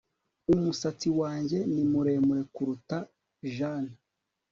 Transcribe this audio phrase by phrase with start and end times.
[0.53, 2.97] Umusatsi wanjye ni muremure kuruta
[3.55, 3.93] Jane